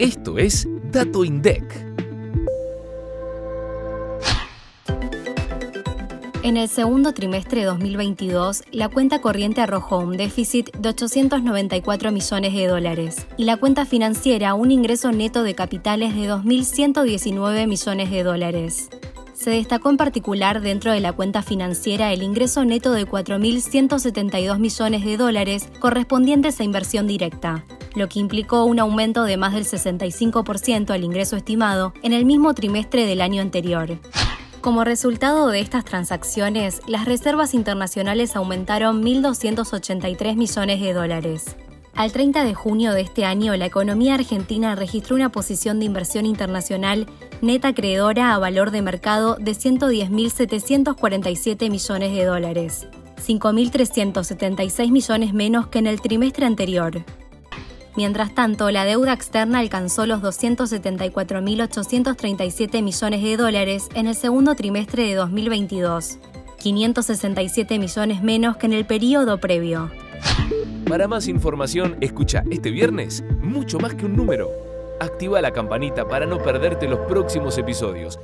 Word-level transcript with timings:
Esto 0.00 0.38
es 0.38 0.66
Dato 0.90 1.26
INDEC. 1.26 1.62
En 6.42 6.56
el 6.56 6.70
segundo 6.70 7.12
trimestre 7.12 7.60
de 7.60 7.66
2022, 7.66 8.62
la 8.72 8.88
cuenta 8.88 9.20
corriente 9.20 9.60
arrojó 9.60 9.98
un 9.98 10.16
déficit 10.16 10.74
de 10.74 10.88
894 10.88 12.12
millones 12.12 12.54
de 12.54 12.66
dólares 12.66 13.26
y 13.36 13.44
la 13.44 13.58
cuenta 13.58 13.84
financiera 13.84 14.54
un 14.54 14.70
ingreso 14.70 15.12
neto 15.12 15.42
de 15.42 15.54
capitales 15.54 16.14
de 16.14 16.30
2.119 16.30 17.66
millones 17.66 18.10
de 18.10 18.22
dólares. 18.22 18.88
Se 19.34 19.50
destacó 19.50 19.90
en 19.90 19.98
particular 19.98 20.62
dentro 20.62 20.92
de 20.92 21.00
la 21.00 21.12
cuenta 21.12 21.42
financiera 21.42 22.10
el 22.14 22.22
ingreso 22.22 22.64
neto 22.64 22.92
de 22.92 23.06
4.172 23.06 24.58
millones 24.58 25.04
de 25.04 25.16
dólares 25.18 25.68
correspondientes 25.78 26.58
a 26.58 26.64
inversión 26.64 27.06
directa, 27.06 27.66
lo 27.94 28.08
que 28.08 28.20
implicó 28.20 28.64
un 28.64 28.78
aumento 28.78 29.24
de 29.24 29.36
más 29.36 29.54
del 29.54 29.64
65% 29.64 30.90
al 30.90 31.04
ingreso 31.04 31.36
estimado 31.36 31.92
en 32.02 32.12
el 32.12 32.24
mismo 32.24 32.54
trimestre 32.54 33.06
del 33.06 33.20
año 33.20 33.42
anterior. 33.42 33.98
Como 34.60 34.84
resultado 34.84 35.48
de 35.48 35.60
estas 35.60 35.86
transacciones, 35.86 36.82
las 36.86 37.06
reservas 37.06 37.54
internacionales 37.54 38.36
aumentaron 38.36 39.02
1.283 39.02 40.36
millones 40.36 40.80
de 40.80 40.92
dólares. 40.92 41.56
Al 41.94 42.12
30 42.12 42.44
de 42.44 42.54
junio 42.54 42.92
de 42.92 43.00
este 43.00 43.24
año, 43.24 43.56
la 43.56 43.66
economía 43.66 44.14
argentina 44.14 44.74
registró 44.74 45.16
una 45.16 45.32
posición 45.32 45.78
de 45.78 45.86
inversión 45.86 46.26
internacional 46.26 47.06
neta 47.42 47.68
acreedora 47.68 48.34
a 48.34 48.38
valor 48.38 48.70
de 48.70 48.82
mercado 48.82 49.36
de 49.36 49.52
110.747 49.52 51.70
millones 51.70 52.12
de 52.12 52.24
dólares, 52.24 52.86
5.376 53.26 54.90
millones 54.90 55.34
menos 55.34 55.68
que 55.68 55.78
en 55.78 55.86
el 55.86 56.00
trimestre 56.00 56.46
anterior. 56.46 57.04
Mientras 57.96 58.32
tanto, 58.34 58.70
la 58.70 58.84
deuda 58.84 59.12
externa 59.12 59.58
alcanzó 59.58 60.06
los 60.06 60.22
274.837 60.22 62.82
millones 62.82 63.22
de 63.22 63.36
dólares 63.36 63.88
en 63.94 64.06
el 64.06 64.14
segundo 64.14 64.54
trimestre 64.54 65.08
de 65.08 65.14
2022, 65.14 66.18
567 66.58 67.80
millones 67.80 68.22
menos 68.22 68.56
que 68.56 68.66
en 68.66 68.74
el 68.74 68.86
periodo 68.86 69.38
previo. 69.38 69.90
Para 70.88 71.08
más 71.08 71.26
información, 71.26 71.96
escucha 72.00 72.44
este 72.50 72.70
viernes 72.70 73.24
mucho 73.42 73.80
más 73.80 73.94
que 73.94 74.06
un 74.06 74.14
número. 74.16 74.48
Activa 75.00 75.40
la 75.40 75.50
campanita 75.50 76.06
para 76.06 76.26
no 76.26 76.38
perderte 76.38 76.86
los 76.86 77.00
próximos 77.00 77.58
episodios. 77.58 78.20